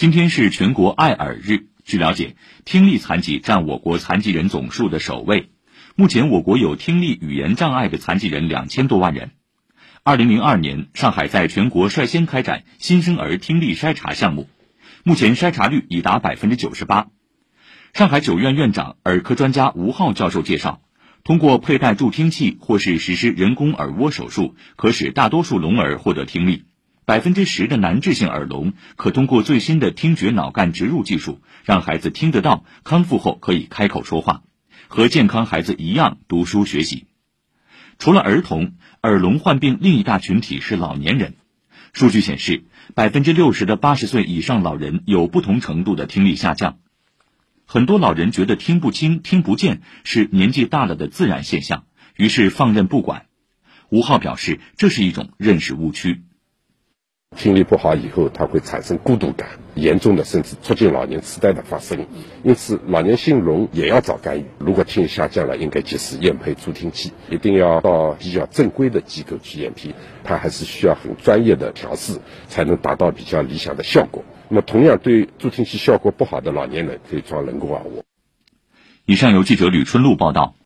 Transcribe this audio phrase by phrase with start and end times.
[0.00, 1.66] 今天是全国爱耳日。
[1.84, 5.50] 据了解，听力残疾占我国残疾人总数的首位。
[5.94, 9.32] 目前，我国有听力语言障碍的残疾人两千多万人。
[10.02, 14.48] 二零零二年，上海在全国率先开展新生儿听力筛查项目，
[15.04, 17.08] 目前筛查率已达百分之九十八。
[17.92, 20.80] 上海九院院长、耳科专家吴浩教授介绍，
[21.24, 26.64] 通过佩戴助听器或是实施人工耳蜗手术，可使大多数聋儿获得听力。
[27.10, 34.44] 百分之十的难治性耳聋可通过最新的听觉脑干植入技术，让孩子听得到，康复后可以开口说话，
[34.86, 37.08] 和健康孩子一样读书学习。
[37.98, 41.34] 除了儿童，耳聋患病另一大群体是老年人。
[41.92, 42.62] 数据显示，
[42.94, 46.78] 百分之六十的八十岁以上老人有不同程度的听力下降。
[47.66, 53.26] 很多老人觉得听不清、听不见是年纪大了的自然现象，于是放任不管。
[53.88, 56.22] 吴浩表示，这是一种认识误区。
[57.36, 62.06] 听力不好以后，它会产生孤独感，严重的甚至促进老年痴呆的发生。
[62.42, 64.44] 因此，老年性聋也要早干预。
[64.58, 69.94] 如果听力下降了，应该及时验配助听器，一定要到比较正规的机构去验配。
[70.22, 74.22] 它还是需要很专业的调试，才能达到比较理想的效果。
[74.48, 78.02] 那么，同样对助听器效果不好的老年人，可以装人工耳蜗。
[79.06, 80.56] 以上由记者吕春露报道。